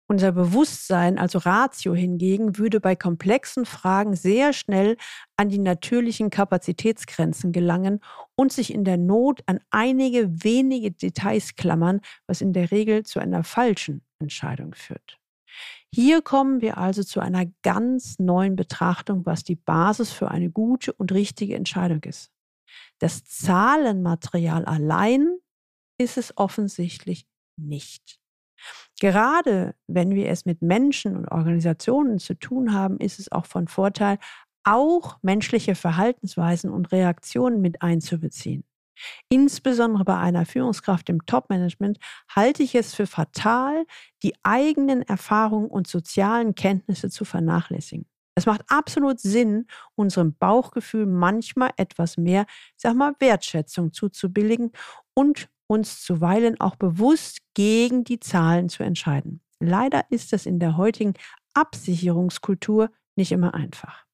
Unser 0.07 0.33
Bewusstsein, 0.33 1.17
also 1.17 1.39
Ratio 1.39 1.95
hingegen, 1.95 2.57
würde 2.57 2.81
bei 2.81 2.95
komplexen 2.95 3.65
Fragen 3.65 4.15
sehr 4.15 4.51
schnell 4.51 4.97
an 5.37 5.49
die 5.49 5.59
natürlichen 5.59 6.29
Kapazitätsgrenzen 6.29 7.51
gelangen 7.53 7.99
und 8.35 8.51
sich 8.51 8.73
in 8.73 8.83
der 8.83 8.97
Not 8.97 9.41
an 9.45 9.59
einige 9.71 10.43
wenige 10.43 10.91
Details 10.91 11.55
klammern, 11.55 12.01
was 12.27 12.41
in 12.41 12.51
der 12.51 12.71
Regel 12.71 13.03
zu 13.03 13.19
einer 13.19 13.43
falschen 13.43 14.03
Entscheidung 14.19 14.73
führt. 14.73 15.17
Hier 15.93 16.21
kommen 16.21 16.61
wir 16.61 16.77
also 16.77 17.03
zu 17.03 17.19
einer 17.19 17.45
ganz 17.61 18.19
neuen 18.19 18.55
Betrachtung, 18.55 19.25
was 19.25 19.43
die 19.43 19.55
Basis 19.55 20.11
für 20.11 20.29
eine 20.31 20.49
gute 20.49 20.91
und 20.93 21.11
richtige 21.11 21.55
Entscheidung 21.55 22.03
ist. 22.03 22.31
Das 22.99 23.25
Zahlenmaterial 23.25 24.65
allein 24.65 25.37
ist 25.99 26.17
es 26.17 26.35
offensichtlich 26.37 27.27
nicht. 27.57 28.22
Gerade 28.99 29.75
wenn 29.87 30.15
wir 30.15 30.29
es 30.29 30.45
mit 30.45 30.61
Menschen 30.61 31.15
und 31.15 31.27
Organisationen 31.29 32.19
zu 32.19 32.35
tun 32.35 32.73
haben, 32.73 32.97
ist 32.97 33.19
es 33.19 33.31
auch 33.31 33.45
von 33.45 33.67
Vorteil, 33.67 34.17
auch 34.63 35.17
menschliche 35.21 35.75
Verhaltensweisen 35.75 36.71
und 36.71 36.91
Reaktionen 36.91 37.61
mit 37.61 37.81
einzubeziehen. 37.81 38.63
Insbesondere 39.29 40.05
bei 40.05 40.17
einer 40.17 40.45
Führungskraft 40.45 41.09
im 41.09 41.25
Top-Management 41.25 41.97
halte 42.33 42.63
ich 42.63 42.75
es 42.75 42.93
für 42.93 43.07
fatal, 43.07 43.85
die 44.21 44.33
eigenen 44.43 45.01
Erfahrungen 45.01 45.69
und 45.69 45.87
sozialen 45.87 46.55
Kenntnisse 46.55 47.09
zu 47.09 47.25
vernachlässigen. 47.25 48.05
Es 48.35 48.45
macht 48.45 48.61
absolut 48.67 49.19
Sinn, 49.19 49.67
unserem 49.95 50.35
Bauchgefühl 50.35 51.05
manchmal 51.05 51.71
etwas 51.77 52.17
mehr, 52.17 52.45
sag 52.77 52.95
mal, 52.95 53.13
Wertschätzung 53.19 53.93
zuzubilligen 53.93 54.71
und 55.13 55.49
uns 55.73 56.01
zuweilen 56.01 56.59
auch 56.61 56.75
bewusst 56.75 57.39
gegen 57.53 58.03
die 58.03 58.19
Zahlen 58.19 58.69
zu 58.69 58.83
entscheiden. 58.83 59.41
Leider 59.59 60.05
ist 60.09 60.33
das 60.33 60.45
in 60.45 60.59
der 60.59 60.77
heutigen 60.77 61.13
Absicherungskultur 61.53 62.89
nicht 63.15 63.31
immer 63.31 63.53
einfach. 63.53 64.05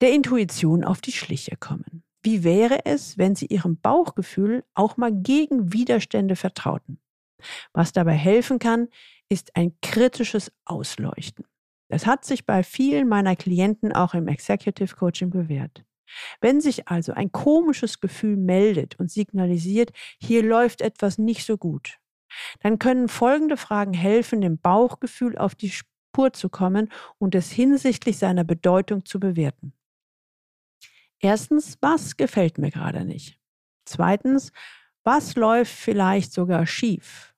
Der 0.00 0.12
Intuition 0.12 0.84
auf 0.84 1.00
die 1.00 1.12
Schliche 1.12 1.56
kommen. 1.56 2.04
Wie 2.22 2.44
wäre 2.44 2.84
es, 2.84 3.18
wenn 3.18 3.34
Sie 3.34 3.46
Ihrem 3.46 3.80
Bauchgefühl 3.80 4.64
auch 4.74 4.96
mal 4.96 5.12
gegen 5.12 5.72
Widerstände 5.72 6.36
vertrauten? 6.36 7.00
Was 7.72 7.92
dabei 7.92 8.14
helfen 8.14 8.58
kann, 8.58 8.88
ist 9.28 9.54
ein 9.56 9.76
kritisches 9.82 10.52
Ausleuchten. 10.64 11.44
Das 11.88 12.06
hat 12.06 12.24
sich 12.24 12.44
bei 12.44 12.62
vielen 12.62 13.08
meiner 13.08 13.36
Klienten 13.36 13.92
auch 13.92 14.14
im 14.14 14.28
Executive 14.28 14.94
Coaching 14.96 15.30
bewährt. 15.30 15.84
Wenn 16.40 16.60
sich 16.60 16.88
also 16.88 17.12
ein 17.12 17.32
komisches 17.32 18.00
Gefühl 18.00 18.36
meldet 18.36 18.98
und 18.98 19.10
signalisiert, 19.10 19.92
hier 20.18 20.42
läuft 20.42 20.80
etwas 20.80 21.18
nicht 21.18 21.44
so 21.44 21.56
gut, 21.56 21.98
dann 22.60 22.78
können 22.78 23.08
folgende 23.08 23.56
Fragen 23.56 23.94
helfen, 23.94 24.40
dem 24.40 24.58
Bauchgefühl 24.58 25.36
auf 25.38 25.54
die 25.54 25.70
Spur 25.70 26.32
zu 26.32 26.48
kommen 26.48 26.90
und 27.18 27.34
es 27.34 27.50
hinsichtlich 27.50 28.18
seiner 28.18 28.44
Bedeutung 28.44 29.04
zu 29.04 29.20
bewerten. 29.20 29.72
Erstens, 31.20 31.76
was 31.80 32.16
gefällt 32.16 32.58
mir 32.58 32.70
gerade 32.70 33.04
nicht? 33.04 33.40
Zweitens, 33.84 34.52
was 35.04 35.34
läuft 35.36 35.72
vielleicht 35.72 36.32
sogar 36.32 36.66
schief? 36.66 37.34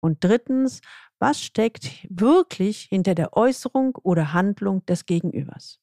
Und 0.00 0.22
drittens, 0.22 0.80
was 1.18 1.40
steckt 1.42 2.06
wirklich 2.10 2.82
hinter 2.82 3.14
der 3.14 3.36
Äußerung 3.36 3.96
oder 3.96 4.32
Handlung 4.32 4.84
des 4.86 5.06
Gegenübers? 5.06 5.80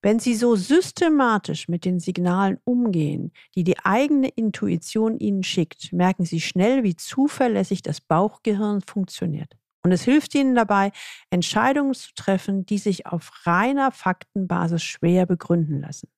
Wenn 0.00 0.18
Sie 0.18 0.34
so 0.34 0.56
systematisch 0.56 1.68
mit 1.68 1.84
den 1.84 2.00
Signalen 2.00 2.58
umgehen, 2.64 3.32
die 3.54 3.64
die 3.64 3.78
eigene 3.78 4.28
Intuition 4.28 5.18
Ihnen 5.18 5.42
schickt, 5.42 5.92
merken 5.92 6.24
Sie 6.24 6.40
schnell, 6.40 6.82
wie 6.82 6.96
zuverlässig 6.96 7.82
das 7.82 8.00
Bauchgehirn 8.00 8.80
funktioniert. 8.80 9.56
Und 9.84 9.92
es 9.92 10.02
hilft 10.02 10.34
Ihnen 10.34 10.54
dabei, 10.54 10.92
Entscheidungen 11.30 11.94
zu 11.94 12.14
treffen, 12.14 12.64
die 12.66 12.78
sich 12.78 13.06
auf 13.06 13.46
reiner 13.46 13.90
Faktenbasis 13.90 14.82
schwer 14.82 15.26
begründen 15.26 15.80
lassen. 15.80 16.08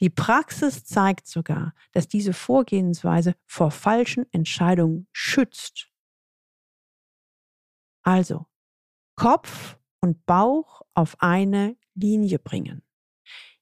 Die 0.00 0.10
Praxis 0.10 0.84
zeigt 0.84 1.26
sogar, 1.26 1.74
dass 1.92 2.08
diese 2.08 2.32
Vorgehensweise 2.32 3.34
vor 3.46 3.70
falschen 3.70 4.26
Entscheidungen 4.32 5.08
schützt. 5.12 5.90
Also 8.02 8.46
Kopf 9.16 9.78
und 10.00 10.24
Bauch 10.26 10.82
auf 10.94 11.16
eine 11.20 11.76
Linie 11.98 12.38
bringen. 12.38 12.82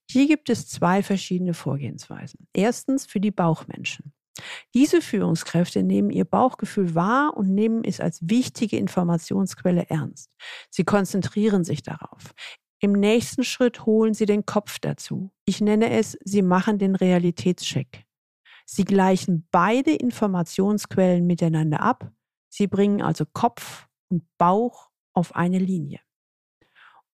Hier 0.09 0.27
gibt 0.27 0.49
es 0.49 0.67
zwei 0.67 1.03
verschiedene 1.03 1.53
Vorgehensweisen. 1.53 2.47
Erstens 2.53 3.05
für 3.05 3.19
die 3.19 3.31
Bauchmenschen. 3.31 4.13
Diese 4.73 5.01
Führungskräfte 5.01 5.83
nehmen 5.83 6.11
ihr 6.11 6.25
Bauchgefühl 6.25 6.95
wahr 6.95 7.35
und 7.35 7.53
nehmen 7.53 7.83
es 7.83 7.99
als 7.99 8.19
wichtige 8.21 8.77
Informationsquelle 8.77 9.89
ernst. 9.89 10.31
Sie 10.69 10.83
konzentrieren 10.83 11.63
sich 11.63 11.81
darauf. 11.83 12.33
Im 12.79 12.91
nächsten 12.93 13.43
Schritt 13.43 13.85
holen 13.85 14.13
sie 14.13 14.27
den 14.27 14.45
Kopf 14.45 14.77
dazu. 14.79 15.31
Ich 15.45 15.61
nenne 15.61 15.89
es, 15.89 16.17
sie 16.23 16.43
machen 16.43 16.77
den 16.77 16.95
Realitätscheck. 16.95 18.05
Sie 18.65 18.85
gleichen 18.85 19.47
beide 19.51 19.91
Informationsquellen 19.91 21.25
miteinander 21.25 21.81
ab. 21.81 22.11
Sie 22.49 22.67
bringen 22.67 23.01
also 23.01 23.25
Kopf 23.25 23.87
und 24.09 24.23
Bauch 24.37 24.89
auf 25.13 25.35
eine 25.35 25.57
Linie. 25.57 25.99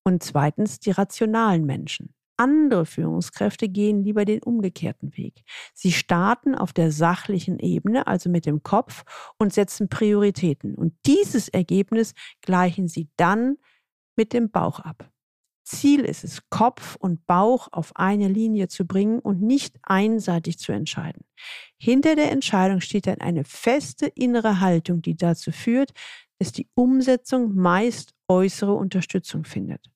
Und 0.04 0.24
zweitens 0.24 0.80
die 0.80 0.92
rationalen 0.92 1.66
Menschen. 1.66 2.14
Andere 2.36 2.86
Führungskräfte 2.86 3.70
gehen 3.70 4.04
lieber 4.04 4.26
den 4.26 4.42
umgekehrten 4.42 5.16
Weg. 5.16 5.44
Sie 5.74 5.92
starten 5.92 6.56
auf 6.56 6.74
der 6.74 6.92
sachlichen 6.92 7.60
Ebene, 7.60 8.08
also 8.08 8.30
mit 8.30 8.46
dem 8.46 8.64
Kopf, 8.64 9.04
und 9.38 9.54
setzen 9.54 9.88
Prioritäten. 9.88 10.74
Und 10.74 10.94
dieses 11.06 11.48
Ergebnis 11.48 12.14
gleichen 12.42 12.88
sie 12.88 13.08
dann 13.18 13.58
mit 14.16 14.34
dem 14.34 14.50
Bauch 14.50 14.80
ab. 14.80 15.10
Ziel 15.64 16.02
ist 16.02 16.24
es, 16.24 16.42
Kopf 16.50 16.98
und 16.98 17.26
Bauch 17.26 17.70
auf 17.72 17.96
eine 17.96 18.28
Linie 18.28 18.68
zu 18.68 18.86
bringen 18.86 19.20
und 19.20 19.42
nicht 19.42 19.78
einseitig 19.84 20.58
zu 20.58 20.74
entscheiden. 20.74 21.24
Hinter 21.78 22.16
der 22.16 22.32
Entscheidung 22.32 22.82
steht 22.82 23.08
dann 23.08 23.22
eine 23.22 23.46
feste 23.46 24.08
innere 24.08 24.60
Haltung, 24.60 25.02
die 25.02 25.16
dazu 25.16 25.52
führt, 25.52 25.92
dass 26.40 26.52
die 26.52 26.68
Umsetzung 26.74 27.56
meist 27.56 28.14
äußere 28.28 28.74
Unterstützung 28.74 29.46
findet 29.46 29.93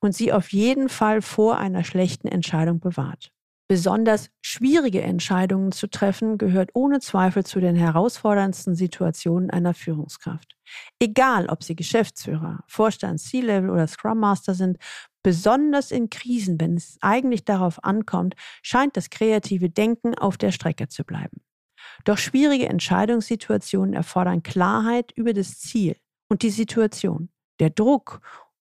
und 0.00 0.14
sie 0.14 0.32
auf 0.32 0.52
jeden 0.52 0.88
Fall 0.88 1.22
vor 1.22 1.58
einer 1.58 1.84
schlechten 1.84 2.28
Entscheidung 2.28 2.80
bewahrt. 2.80 3.30
Besonders 3.70 4.30
schwierige 4.40 5.02
Entscheidungen 5.02 5.72
zu 5.72 5.88
treffen 5.88 6.38
gehört 6.38 6.70
ohne 6.72 7.00
Zweifel 7.00 7.44
zu 7.44 7.60
den 7.60 7.76
herausforderndsten 7.76 8.74
Situationen 8.74 9.50
einer 9.50 9.74
Führungskraft. 9.74 10.56
Egal, 10.98 11.48
ob 11.48 11.62
Sie 11.62 11.76
Geschäftsführer, 11.76 12.60
Vorstand, 12.66 13.20
C-Level 13.20 13.68
oder 13.68 13.86
Scrum 13.86 14.20
Master 14.20 14.54
sind, 14.54 14.78
besonders 15.22 15.90
in 15.90 16.08
Krisen, 16.08 16.58
wenn 16.58 16.76
es 16.76 16.96
eigentlich 17.02 17.44
darauf 17.44 17.84
ankommt, 17.84 18.36
scheint 18.62 18.96
das 18.96 19.10
kreative 19.10 19.68
Denken 19.68 20.14
auf 20.14 20.38
der 20.38 20.50
Strecke 20.50 20.88
zu 20.88 21.04
bleiben. 21.04 21.42
Doch 22.04 22.16
schwierige 22.16 22.70
Entscheidungssituationen 22.70 23.92
erfordern 23.92 24.42
Klarheit 24.42 25.12
über 25.12 25.34
das 25.34 25.58
Ziel 25.58 25.96
und 26.30 26.42
die 26.42 26.50
Situation. 26.50 27.28
Der 27.60 27.68
Druck 27.68 28.20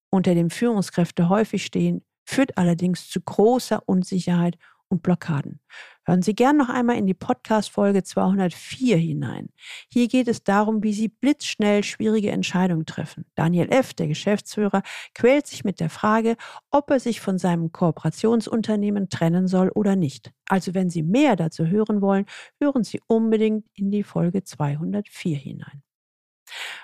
unter 0.10 0.36
dem 0.36 0.50
Führungskräfte 0.50 1.30
häufig 1.30 1.66
stehen, 1.66 2.04
führt 2.26 2.58
allerdings 2.58 3.10
zu 3.10 3.22
großer 3.22 3.82
Unsicherheit 3.86 4.58
und 4.90 5.04
Blockaden. 5.04 5.60
Hören 6.06 6.22
Sie 6.22 6.34
gern 6.34 6.56
noch 6.56 6.70
einmal 6.70 6.98
in 6.98 7.06
die 7.06 7.14
Podcast-Folge 7.14 8.04
204 8.04 8.98
hinein. 8.98 9.50
Hier 9.92 10.08
geht 10.08 10.30
es 10.30 10.44
darum, 10.44 10.82
wie 10.82 10.94
Sie 10.94 11.10
blitzschnell 11.10 11.84
schwierige 11.84 12.32
Entscheidungen 12.32 12.86
treffen. 12.86 13.26
Daniel 13.36 13.68
F., 13.70 13.94
der 13.94 14.08
Geschäftsführer, 14.08 14.84
quält 15.14 15.48
sich 15.48 15.66
mit 15.66 15.80
der 15.82 15.90
Frage, 15.90 16.38
ob 16.72 16.90
er 16.90 17.00
sich 17.00 17.20
von 17.20 17.38
seinem 17.38 17.72
Kooperationsunternehmen 17.72 19.10
trennen 19.10 19.48
soll 19.48 19.70
oder 19.70 19.96
nicht. 19.96 20.32
Also 20.48 20.74
wenn 20.74 20.90
Sie 20.90 21.04
mehr 21.04 21.36
dazu 21.36 21.66
hören 21.66 22.02
wollen, 22.02 22.26
hören 22.62 22.84
Sie 22.84 23.02
unbedingt 23.08 23.66
in 23.74 23.92
die 23.92 24.04
Folge 24.04 24.44
204 24.44 25.38
hinein. 25.38 25.84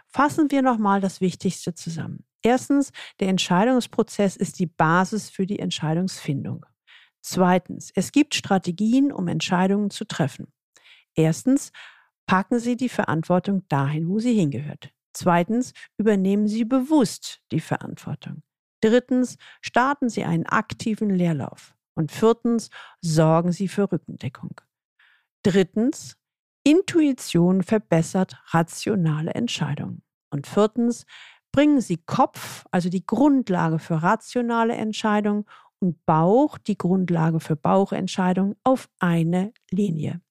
Fassen 0.07 0.51
wir 0.51 0.61
nochmal 0.61 0.99
das 0.99 1.21
Wichtigste 1.21 1.73
zusammen. 1.73 2.25
Erstens, 2.43 2.91
der 3.19 3.29
Entscheidungsprozess 3.29 4.35
ist 4.35 4.59
die 4.59 4.67
Basis 4.67 5.29
für 5.29 5.45
die 5.45 5.59
Entscheidungsfindung. 5.59 6.65
Zweitens, 7.21 7.91
es 7.95 8.11
gibt 8.11 8.35
Strategien, 8.35 9.11
um 9.11 9.29
Entscheidungen 9.29 9.89
zu 9.89 10.05
treffen. 10.05 10.51
Erstens, 11.15 11.71
packen 12.25 12.59
Sie 12.59 12.75
die 12.75 12.89
Verantwortung 12.89 13.65
dahin, 13.69 14.09
wo 14.09 14.19
sie 14.19 14.33
hingehört. 14.33 14.91
Zweitens, 15.13 15.73
übernehmen 15.97 16.47
Sie 16.47 16.65
bewusst 16.65 17.41
die 17.51 17.59
Verantwortung. 17.59 18.43
Drittens, 18.81 19.37
starten 19.61 20.09
Sie 20.09 20.23
einen 20.23 20.45
aktiven 20.45 21.09
Leerlauf. 21.09 21.73
Und 21.95 22.11
viertens, 22.11 22.69
sorgen 23.01 23.51
Sie 23.51 23.67
für 23.67 23.91
Rückendeckung. 23.91 24.59
Drittens, 25.43 26.17
Intuition 26.65 27.63
verbessert 27.63 28.41
rationale 28.47 29.33
Entscheidungen. 29.33 30.01
Und 30.31 30.47
viertens, 30.47 31.05
bringen 31.53 31.79
Sie 31.79 31.97
Kopf, 31.97 32.65
also 32.71 32.89
die 32.89 33.05
Grundlage 33.05 33.79
für 33.79 34.03
rationale 34.03 34.73
Entscheidungen, 34.73 35.45
und 35.83 36.05
Bauch, 36.05 36.57
die 36.57 36.77
Grundlage 36.77 37.41
für 37.41 37.57
Bauchentscheidungen, 37.57 38.55
auf 38.63 38.89
eine 38.99 39.53
Linie. 39.69 40.21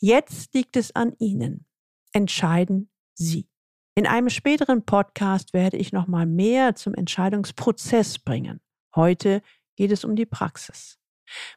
Jetzt 0.00 0.54
liegt 0.54 0.76
es 0.76 0.96
an 0.96 1.14
Ihnen. 1.18 1.66
Entscheiden 2.12 2.90
Sie. 3.14 3.48
In 3.94 4.06
einem 4.06 4.30
späteren 4.30 4.86
Podcast 4.86 5.52
werde 5.52 5.76
ich 5.76 5.92
noch 5.92 6.06
mal 6.06 6.24
mehr 6.24 6.74
zum 6.74 6.94
Entscheidungsprozess 6.94 8.18
bringen. 8.18 8.60
Heute 8.96 9.42
geht 9.76 9.92
es 9.92 10.04
um 10.04 10.16
die 10.16 10.26
Praxis. 10.26 10.99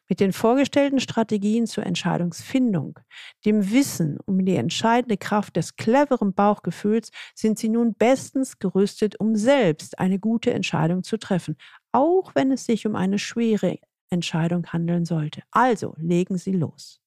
Mit 0.07 0.19
den 0.19 0.33
vorgestellten 0.33 0.99
Strategien 0.99 1.67
zur 1.67 1.85
Entscheidungsfindung, 1.85 2.99
dem 3.45 3.71
Wissen 3.71 4.17
um 4.25 4.45
die 4.45 4.55
entscheidende 4.55 5.17
Kraft 5.17 5.55
des 5.55 5.75
cleveren 5.75 6.33
Bauchgefühls 6.33 7.11
sind 7.35 7.59
Sie 7.59 7.69
nun 7.69 7.93
bestens 7.93 8.59
gerüstet, 8.59 9.19
um 9.19 9.35
selbst 9.35 9.99
eine 9.99 10.19
gute 10.19 10.53
Entscheidung 10.53 11.03
zu 11.03 11.17
treffen, 11.17 11.57
auch 11.91 12.33
wenn 12.35 12.51
es 12.51 12.65
sich 12.65 12.87
um 12.87 12.95
eine 12.95 13.19
schwere 13.19 13.77
Entscheidung 14.09 14.65
handeln 14.67 15.05
sollte. 15.05 15.43
Also 15.51 15.95
legen 15.97 16.37
Sie 16.37 16.53
los. 16.53 17.02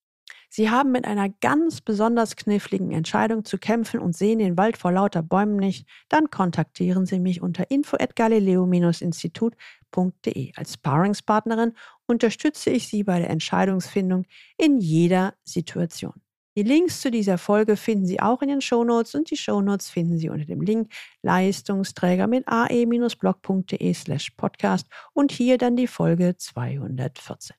Sie 0.56 0.70
haben 0.70 0.90
mit 0.90 1.06
einer 1.06 1.28
ganz 1.28 1.82
besonders 1.82 2.34
kniffligen 2.34 2.90
Entscheidung 2.90 3.44
zu 3.44 3.58
kämpfen 3.58 4.00
und 4.00 4.16
sehen 4.16 4.38
den 4.38 4.56
Wald 4.56 4.78
vor 4.78 4.90
lauter 4.90 5.22
Bäumen 5.22 5.56
nicht, 5.56 5.86
dann 6.08 6.30
kontaktieren 6.30 7.04
Sie 7.04 7.20
mich 7.20 7.42
unter 7.42 7.70
info@galileo-institut.de. 7.70 10.52
Als 10.56 10.72
Sparringspartnerin 10.72 11.74
unterstütze 12.06 12.70
ich 12.70 12.88
Sie 12.88 13.04
bei 13.04 13.18
der 13.18 13.28
Entscheidungsfindung 13.28 14.24
in 14.56 14.78
jeder 14.78 15.34
Situation. 15.44 16.14
Die 16.56 16.62
Links 16.62 17.02
zu 17.02 17.10
dieser 17.10 17.36
Folge 17.36 17.76
finden 17.76 18.06
Sie 18.06 18.20
auch 18.20 18.40
in 18.40 18.48
den 18.48 18.62
Shownotes 18.62 19.14
und 19.14 19.30
die 19.30 19.36
Shownotes 19.36 19.90
finden 19.90 20.16
Sie 20.16 20.30
unter 20.30 20.46
dem 20.46 20.62
Link 20.62 20.90
Leistungsträger 21.20 22.28
mit 22.28 22.48
ae-blog.de 22.48 23.92
slash 23.92 24.30
podcast 24.30 24.86
und 25.12 25.32
hier 25.32 25.58
dann 25.58 25.76
die 25.76 25.86
Folge 25.86 26.34
214. 26.34 27.56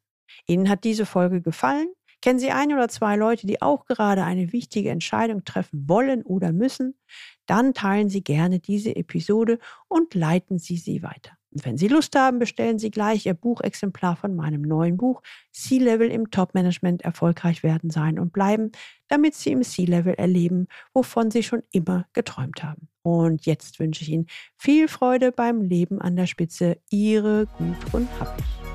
Ihnen 0.48 0.68
hat 0.68 0.84
diese 0.84 1.06
Folge 1.06 1.42
gefallen? 1.42 1.90
Kennen 2.22 2.40
Sie 2.40 2.52
ein 2.52 2.74
oder 2.74 2.90
zwei 2.90 3.16
Leute, 3.16 3.46
die 3.46 3.62
auch 3.62 3.86
gerade 3.86 4.24
eine 4.24 4.52
wichtige 4.52 4.90
Entscheidung 4.90 5.44
treffen 5.44 5.88
wollen 5.88 6.24
oder 6.24 6.52
müssen? 6.52 6.96
Dann 7.46 7.74
teilen 7.74 8.10
Sie 8.10 8.24
gerne 8.24 8.60
diese 8.60 8.96
Episode 8.96 9.60
und 9.88 10.14
leiten 10.16 10.58
Sie 10.58 10.78
sie 10.78 11.04
weiter. 11.04 11.38
Und 11.52 11.66
wenn 11.66 11.78
Sie 11.78 11.88
Lust 11.88 12.16
haben, 12.16 12.40
bestellen 12.40 12.78
Sie 12.80 12.92
gleich 12.92 13.26
Ihr 13.26 13.34
Buchexemplar 13.34 14.16
von 14.16 14.36
meinem 14.36 14.62
neuen 14.62 14.98
Buch 14.98 15.22
C-Level 15.54 16.10
im 16.12 16.30
Top-Management 16.30 17.04
erfolgreich 17.04 17.64
werden 17.64 17.90
sein 17.90 18.20
und 18.20 18.34
bleiben, 18.34 18.72
damit 19.08 19.36
Sie 19.36 19.52
im 19.52 19.64
C-Level 19.64 20.14
erleben, 20.16 20.68
wovon 20.94 21.32
Sie 21.32 21.44
schon 21.44 21.64
immer 21.72 22.06
geträumt 22.14 22.64
haben. 22.64 22.90
Und 23.02 23.46
jetzt 23.46 23.80
wünsche 23.80 24.04
ich 24.04 24.10
Ihnen 24.10 24.28
viel 24.56 24.88
Freude 24.88 25.32
beim 25.32 25.62
Leben 25.62 26.02
an 26.02 26.16
der 26.16 26.28
Spitze. 26.28 26.78
Ihre 26.90 27.48
Gudrun 27.58 28.08
Happig. 28.20 28.67